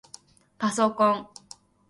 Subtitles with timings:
[0.57, 1.29] パソコン